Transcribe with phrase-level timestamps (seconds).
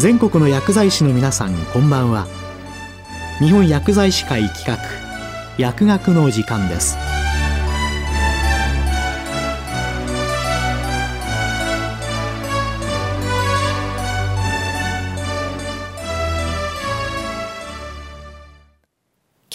[0.00, 2.26] 全国の薬剤師の皆さんこんばんは。
[3.38, 4.78] 日本薬剤師会企画
[5.58, 6.96] 薬学の時間です。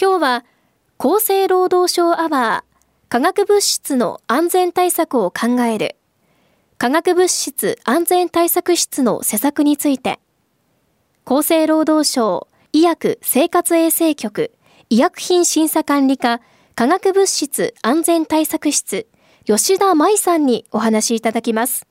[0.00, 0.44] 今日は
[0.98, 5.96] 厚生労働省アワー化学物質の安全対策を考える。
[6.78, 10.20] 化学物質安全対策室の施策について。
[11.28, 14.52] 厚生労働省医薬生活衛生局
[14.88, 16.40] 医薬品審査管理課
[16.76, 19.08] 化学物質安全対策室
[19.44, 21.84] 吉田舞さんにお話しいただきます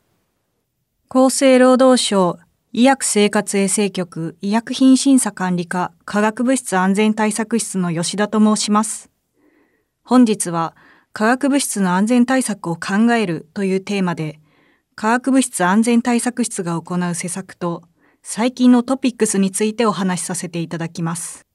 [1.10, 2.40] 厚生労働省
[2.72, 9.10] 医薬生活衛生局医薬品審査管理課化学物質安全対策室の吉田と申します。
[10.06, 10.78] 本日は
[11.12, 14.40] 化学物質の安全対策を考えるというテーマで、
[14.96, 17.84] 化学物質安全対策室が行う施策と
[18.28, 21.46] 最近のトピックスについてお話しさせていただきます。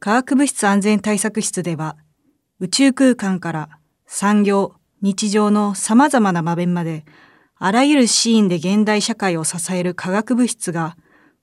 [0.00, 1.98] 化学物質安全対策室では、
[2.60, 3.68] 宇宙空間から
[4.06, 7.04] 産業、日常の様々な場面まで
[7.56, 10.96] あらゆるシーンで現代社会を支える化学物質が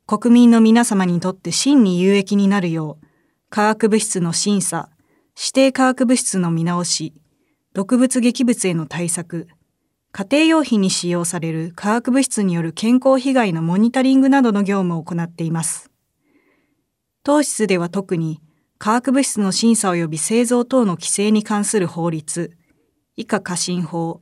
[0.08, 3.06] 国民の皆様にとって真に有益になるよう、
[3.52, 4.90] 化学物質の審査、
[5.38, 7.14] 指定化学物質の見直し、
[7.74, 9.48] 毒物劇物への対策、
[10.18, 15.92] 家庭用品に使用される化学物質による健康被害のモニタリングなどの業務を行っています。
[17.22, 18.40] 当室では特に
[18.78, 22.56] 化学物質の審査及び製造等の規制に関する法律、
[23.18, 24.22] 以下過信法、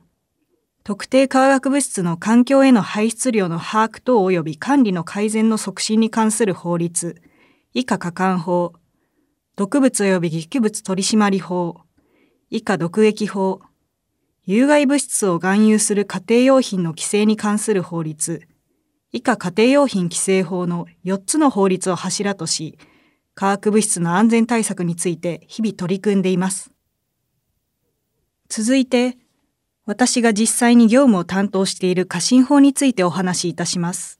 [0.82, 7.22] 特定化学物質の環境への排出量の把握等及び管理の改善の促進に関する法律、
[7.72, 8.72] 以下加管法、
[9.54, 11.82] 毒物及び劇物取締法、
[12.50, 13.60] 以下毒液法、
[14.46, 18.42] 有害物質を含有する家庭用品の規制に関する法律、
[19.10, 22.78] 以下家庭用品規制法の4つの法律を柱とし、
[23.34, 26.70] 化学物質の安全対策について日々取り組んでいます。
[28.50, 29.16] 続いて、
[29.86, 34.18] 私が実際に業務を担当している過信法についてお話しいたします。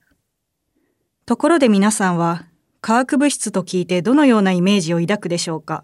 [1.27, 2.45] ところで皆さんは、
[2.81, 5.83] 化学物質と聞いてどのようなイメージを抱くでしょうか？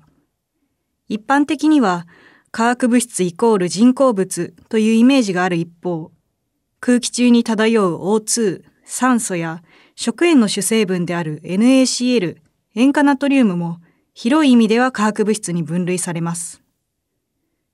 [1.09, 2.07] 一般的には、
[2.53, 6.11] 化学物質イコール人工物というイメージがある一方、
[6.81, 9.63] 空気中に漂う O2、酸素や
[9.95, 12.37] 食塩の主成分である NaCl、
[12.75, 13.79] 塩化ナトリウムも
[14.13, 16.61] 広い意味では化学物質に分類されます。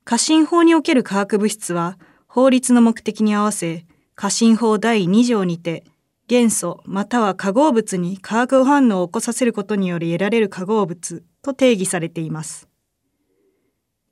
[0.03, 5.85] 過信法における化学物質は、法律の目的に合わせ、過信法第2条にて、
[6.27, 12.66] 元素または化合物に化学反応を起こさせることにより得られる化合物と定義されています。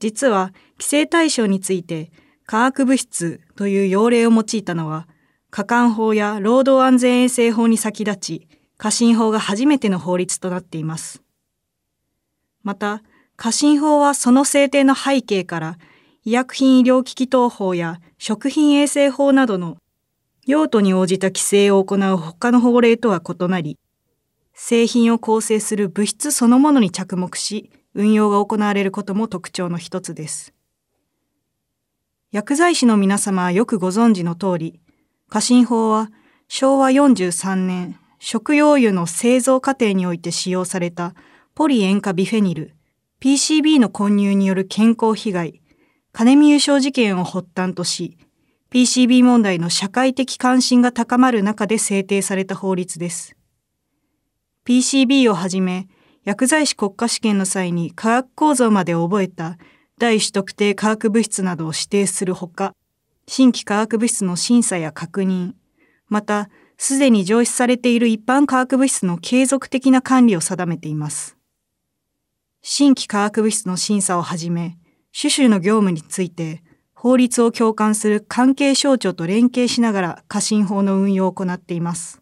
[0.06, 2.12] 実は、規制対象について、
[2.46, 5.08] 化学物質という用例を用いたのは、
[5.50, 11.24] 加管法や労働安全衛生法に先立ち、過信法が初めての法律となっています。
[12.62, 13.02] また、
[13.36, 15.80] 過信法はその制定の背景から
[16.24, 19.78] 医薬品医療機器等法や食品衛生法などの
[20.46, 23.80] 用途に応じた規制を行う他の法令とは異なり、
[24.54, 30.54] 製品を構成する物質そのものに着目し、運用が行われることも特徴の一つです。
[32.32, 34.82] 薬剤師の皆様はよくご存知の通り、
[35.30, 36.12] 過信法は
[36.50, 41.16] 昭和43年、食用油の製造過程において使用された
[41.56, 42.76] ポリ塩化ビフェニル、
[43.22, 45.62] PCB の混入による健康被害、
[46.12, 48.18] 金見優勝事件を発端とし、
[48.72, 53.38] PCB 問題の社会的関心が高まる中で制定された法律です。
[54.68, 55.88] PCB をはじめ、
[56.26, 59.58] 薬剤師国家試験の際に化学構造まで覚えた
[60.00, 62.74] 第種特定化学物質などを指定するほか、
[63.28, 65.54] 新規化学物質の審査や確認、
[66.10, 71.38] また、すでに上司されている一般化学物質の継続的な管理を定めています。
[72.62, 74.78] 新規化学物質の審査をはじめ、
[75.18, 76.64] 種々の業務について、
[76.94, 82.20] 法律を共感する関係省庁と連携しながら過信法の運用を行っています。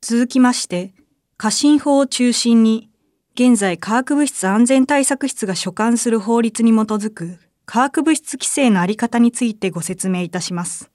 [0.00, 0.95] 続きまして、
[1.38, 2.88] 過信法を中心に、
[3.34, 10.90] 現在化学物質安全対策室が所管する法律に基づく化学物質規制のあり方についてご説明いたします。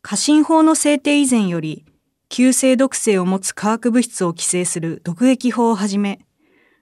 [0.00, 1.84] 過信法の制定以前より、
[2.30, 6.20] 急性毒性を持つ化学物質を規制する毒液法をはじめ、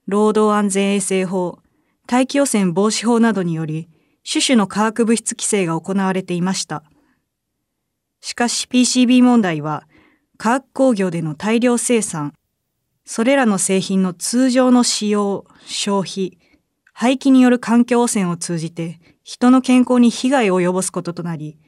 [0.07, 1.59] 労働安全衛生法、
[2.07, 3.89] 大気汚染防止法などにより、
[4.31, 6.85] 種々の化学物質規制が行われていました。
[8.21, 9.83] しかし PCB 問題は、
[10.39, 12.33] 化学工業での大量生産、
[13.05, 16.39] それらの製品の通常の使用、消費、
[16.93, 21.59] 廃棄による環境汚染を通じて人の健康に被害を及ぼすこととなり、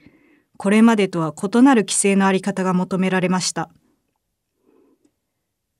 [0.57, 3.71] これまでとは異なる規制のあり方が求められました。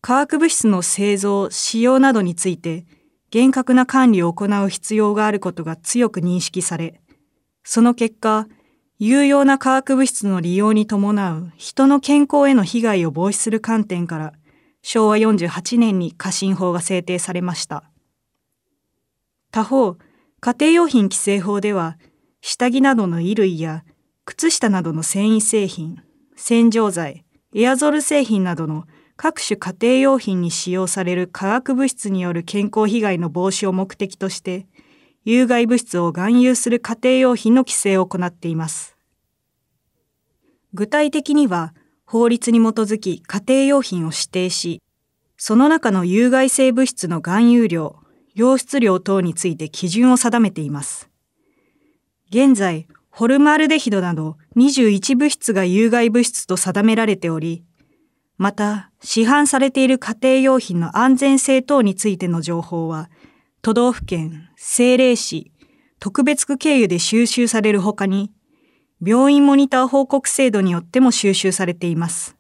[0.01, 2.87] 化学物質の製造、使用などについて、
[3.31, 7.01] 厳格な管理を行う必要があることが強く認識され、
[7.63, 8.49] その結果、
[9.03, 14.35] 有用な化学物質の利用に伴う人の健康への被害を防止する観点から、
[14.83, 17.85] 昭和48年に過信法が制定されました。
[19.51, 19.97] 他方、
[20.41, 21.97] 家庭用品規制法では、
[22.43, 23.85] 下着などの衣類や
[24.27, 26.03] 靴下などの繊維製品、
[26.37, 27.25] 洗浄剤、
[27.55, 28.85] エアゾル製品などの
[29.17, 34.67] 各種家庭用品に使用される化学物質による健康被害の防止を目的として、
[35.25, 38.97] 有害物質を含有する家庭用品の規制を行っています。
[40.73, 41.75] 具体的には、
[42.07, 44.83] 法律に基づき家庭用品を指定し、
[45.37, 47.97] その中の有害性物質の含有量、
[48.37, 51.11] 溶出量等について基準を定めています。
[52.31, 57.65] 現在、ホルマルデヒドなど21物質が有害物質と定められており、
[58.39, 63.11] また、市販されている家庭用品の安全性等についての情報は、
[63.63, 65.53] 都道府県、政令市、
[65.99, 68.33] 特別区経由で収集されるほかに、
[69.05, 72.37] 病院モニター報告制度によっても収集されています。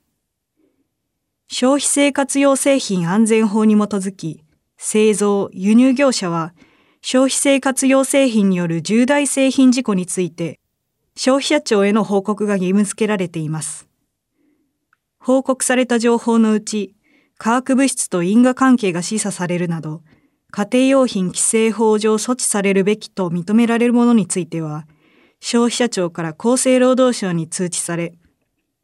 [1.49, 4.45] 消費生活用製品安全法に基づき、
[4.79, 6.55] 製造、輸入業者は、
[7.03, 10.59] 消費生活用製品による重大製品事故について、
[11.17, 13.87] 消費者庁への報告が義務付けられています。
[15.19, 16.95] 報告された情報のうち、
[17.37, 20.03] 化学物質と因果関係が示唆されるなど、
[20.51, 24.87] 家庭用品規制法上措置されるべきと認められるものについては、
[25.41, 28.15] 消費者庁から厚生労働省に通知され、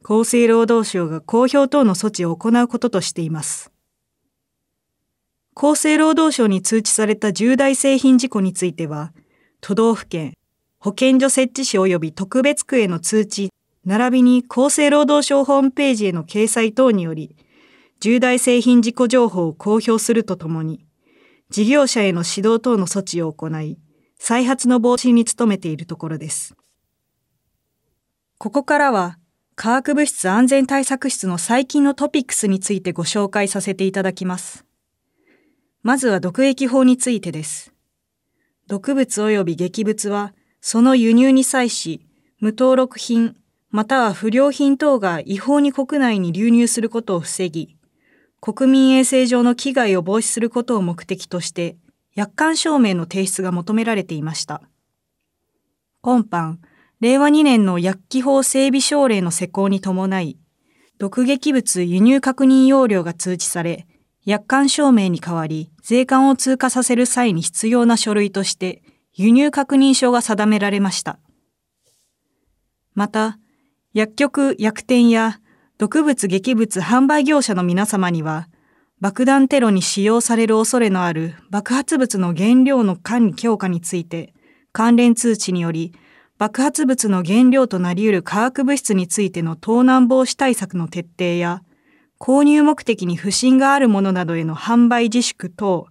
[0.03, 3.73] 厚生労働省が公表等の措置を行うこととしています。
[5.57, 9.13] 厚生労働省に通知された重大製品事故については、
[9.61, 10.35] 都道府県、
[10.79, 13.51] 保健所設置士及び特別区への通知、
[13.85, 17.35] 並びに厚生労働省ホームページへの掲載等により、
[17.99, 20.86] 重大製品事故情報を公表するとともに、
[21.49, 23.79] 事業者への指導等の措置を行い、
[24.19, 26.57] 再発の防止に努めているところです。
[28.39, 29.19] ここからは、
[29.55, 34.67] 化学物質安全対策室の最近のトピックスについてご紹介させていただきます。
[35.83, 37.73] まずは毒液法についてです。
[38.67, 42.05] 毒物及び劇物は、その輸入に際し、
[42.41, 43.37] 無登録品、
[43.71, 47.76] または不良品等が違法に国内に流入することを防ぎ、
[48.47, 51.77] 国民衛生上の危害を防止することを目的として、
[52.15, 54.63] 約款証明の提出が求められていました。
[56.01, 56.59] 今般、
[57.01, 60.39] 令和2年の薬機法整備省令の施行に伴い、
[60.99, 63.89] 毒劇物輸入確認要領が通知され、
[64.25, 71.19] 約款証明に代わり、税関を通過させる際に必要な書類として、輸入確認書が定められました。
[72.95, 73.41] また、
[73.93, 75.41] 薬局、薬店や
[75.79, 78.49] 毒物劇物販売業者の皆様には、
[79.01, 84.33] 爆弾テロに使用される恐れのある爆発物の原料の管理強化について、
[84.73, 85.93] 関連通知により、
[86.39, 91.63] 爆発物の原料となり得る化学物質についての盗難防止対策の徹底や、
[92.19, 95.89] 購入目的に不審があるものなどへの販売自粛等、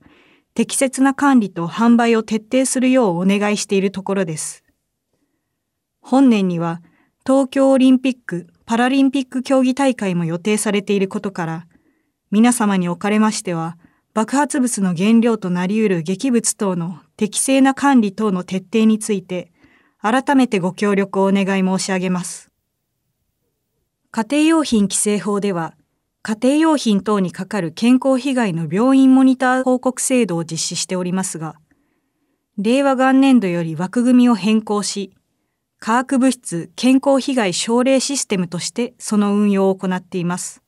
[0.56, 4.64] 適切な管理と販売を徹底するようお願いしているところです。
[6.02, 6.82] 本年には
[7.24, 11.68] 東京オリンピック・パラリンピック競技大会も予定されていることから、
[12.32, 13.78] 皆様におかれましては、
[14.16, 19.52] 爆発物の原料となり得る劇物等の適正な管理等の徹底について、
[20.02, 22.50] 改めてご協力をお願い申し上げます。
[24.12, 25.76] 家庭用品規制法では、
[26.24, 31.56] 家庭用品等にかかる健康被害の病院モニター報告制度を実施しておりますが、
[32.58, 35.14] 令和元年度より枠組みを変更し、
[35.86, 40.64] 化学物質健康被害奨励システムとしてその運用を行っています。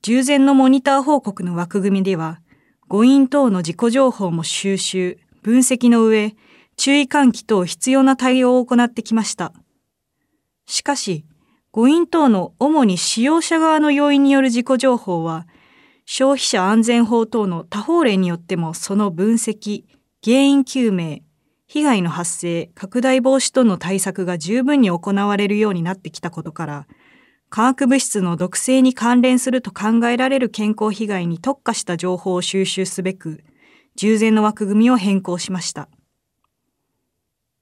[0.00, 2.40] 従前のモニター報告の枠組みでは、
[2.88, 6.34] 誤飲等の自己情報も収集、分析の上、
[6.78, 9.52] 注意喚起等必要な対応を行ってきました。
[10.64, 11.26] しかし、
[11.70, 15.46] 誤飲等の主に使用者側の要因による自己情報は、
[16.06, 19.84] 消費者安全法等の他法令によってもその分析、
[20.24, 21.18] 原因究明、
[21.72, 26.86] 被害の発生、拡大防止等の対策が十分に行われるようになってきたことから、
[27.48, 33.42] 化学物質の毒性に関連すると考えられる健康被害に特化した情報を収集すべく、
[33.96, 35.88] 従前の枠組みを変更しました。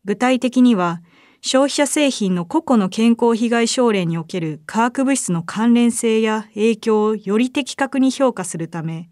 [0.05, 1.03] 具体的には、
[1.41, 9.09] 消費者製品の個々の健康被害症例における化学物質の関連性や影響をより的確に評価するため、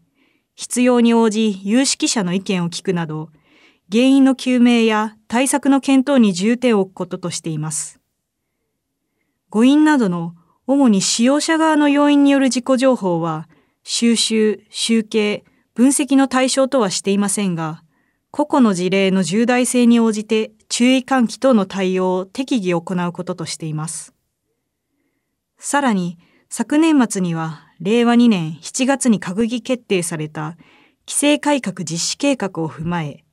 [0.57, 3.29] 必要に応じ有識者の意見を聞くなど、
[3.91, 8.01] 原因の究明や対策の検討に重点を置くこととしています。
[9.51, 10.35] 誤飲などの
[10.67, 13.49] 主に使用者側の要因による事故情報は
[13.83, 17.83] 収集、集計、分析の対象とはしていませんが、
[18.31, 24.13] 個々の事例の重大性に応じて注意喚起等の対応を適宜行うこととしています。
[25.57, 26.19] さらに、
[26.51, 30.57] 昨年末には令和2年7月に閣議決定された
[31.07, 33.25] 規制改革実施計画を踏まえ、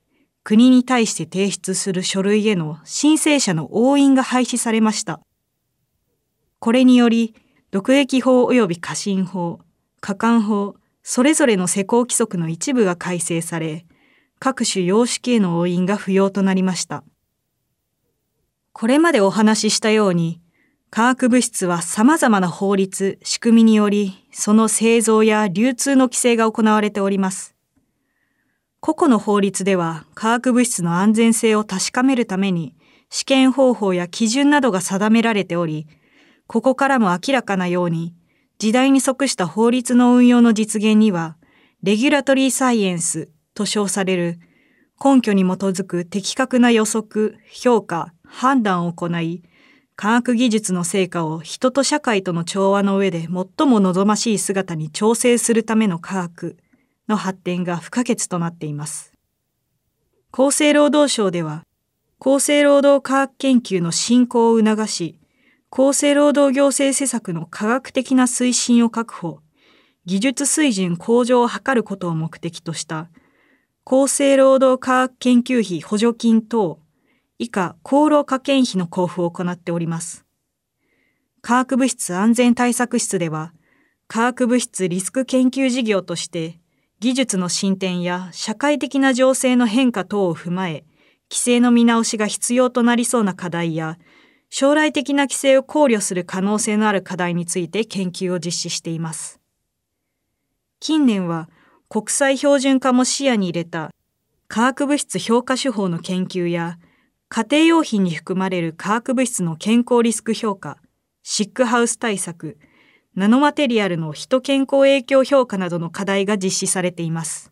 [0.48, 5.18] 国に対して提出する書類への申請者の押印が廃止されました。
[6.60, 7.34] これにより、
[7.72, 9.58] 毒液法及び過信法、
[10.00, 13.86] 過管法、それぞれの施行規則の一部が改正され、
[14.38, 17.02] 各種様式への押印が不要となりました。
[18.72, 20.40] これまでお話ししたように、
[20.90, 27.55] 化学物質は様々な法律、仕組みにより、その製造や流通の規制が行われております。
[28.86, 32.76] 個々の法律では化学物質の安全性を確かめるために
[33.10, 35.88] 試験方法や基準などが定められており、
[36.46, 38.14] ここからも明らかなように
[38.60, 41.36] 時代に即した法律の運用の実現には
[41.82, 44.38] レギュラトリーサイエンスと称される
[45.04, 49.42] 根拠に基づく的確な予測、評価、判断を行い、
[49.96, 56.56] 科学技術の成果を人と社会との調和の上で最も望ましい姿に調整するための科学。
[57.08, 59.12] の発展が不可欠となっています。
[60.32, 61.64] 厚生労働省では、
[62.20, 65.18] 厚生労働科学研究の振興を促し、
[65.70, 69.40] 厚生労働行政施策の科学的な推進を確保、
[70.04, 73.10] 技術水準向上を図ることを目的とした、
[73.84, 76.80] 厚生労働科学研究費補助金等、
[77.38, 80.24] 以下厚労科研費の交付を行っております。
[81.42, 83.52] 化学物質安全対策室では、
[84.08, 86.58] 化学物質リスク研究事業として、
[86.98, 90.84] 技術の進展や社会的な情勢の変化等を踏まえ、
[91.30, 93.98] 規制の見直しが必要となりそうな課題や、
[94.48, 99.40] 将来的な規制を考慮する可能性のある課題について研究を実施しています。
[100.80, 101.48] 近年は
[101.88, 103.90] 国際標準化も視野に入れた
[104.48, 106.78] 化学物質評価手法の研究や、
[107.28, 110.78] 家庭用品に含まれる化学物質の健康リスク評価、
[111.22, 112.56] シックハウス対策、
[113.16, 117.50] ナノマテリアルの人健康影響評価などの課題が実施されています。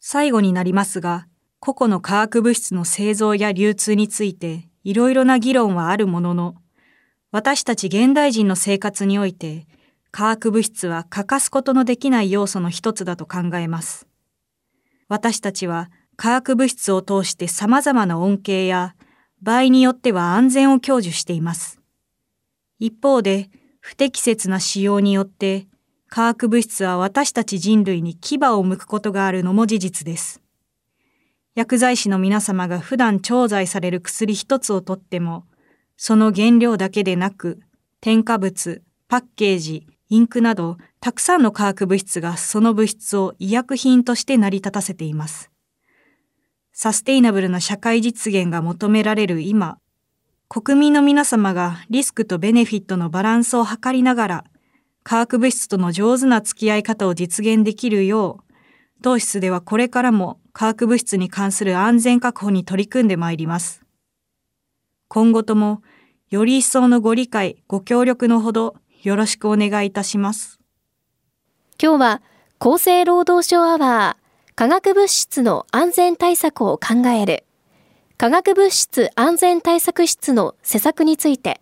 [0.00, 1.26] 最後になりますが、
[1.60, 6.54] 個々の化学物質の製造や流通についていろいろな議論はあるものの、
[7.30, 9.66] 私たち現代人の生活において、
[10.12, 14.06] 化学物質は欠かすことのできない要素の一つだと考えます。
[15.08, 18.94] 私たちは化学物質を通して様々な恩恵や、
[19.42, 21.82] 場合によっては安全を享受しています。
[22.78, 23.50] 一方で、
[23.86, 25.68] 不適切な使用によって
[26.08, 30.42] 化学物質は私たち人類に牙を剥くことがあるのも事実です。
[31.54, 35.44] 薬剤師の皆様が普段調剤される薬一つをとっても、
[35.96, 37.60] その原料だけでなく、
[38.00, 45.52] 添加物、パッケージ、インクなど、たくさんの化学物質がその物質を医薬品として成り立たせています。
[46.72, 49.78] サステイナブルな社会実現が求められる今、
[50.48, 54.44] 国民の皆様がリスクとベネフィットのバランスを図りながら、
[55.02, 58.52] 化学物質との上手な付き合い方を実現できるよう、
[59.02, 63.82] 当室ではこれからも化学物質に関する安全確保に取り組んでまいります。
[65.08, 65.82] 今後とも、
[66.30, 70.60] より一層のご理解、ご協力のほど、よろしくお願いいたします。
[71.82, 72.22] 今日は、
[72.58, 77.45] 厚生労働省アワー、化学物質の安全対策を考える
[78.18, 81.60] 化学物質安全対策室の施策について、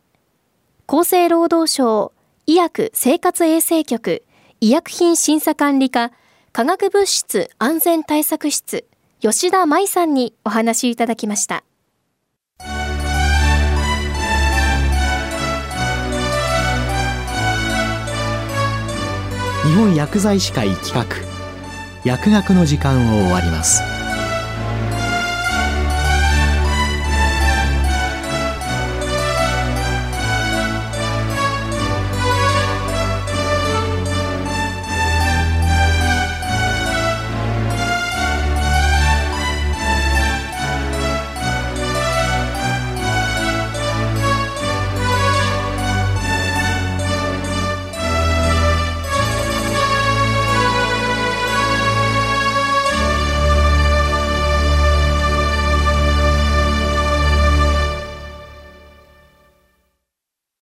[0.87, 2.13] 厚生労働省
[2.47, 4.23] 医薬生活衛生局
[4.61, 6.13] 医薬品審査管理課
[6.53, 8.87] 化学物質安全対策室
[9.19, 11.65] 吉田舞さんにお話いただきました。
[19.65, 21.05] 日本薬剤師会企画
[22.05, 23.94] 薬学の時間を終わります。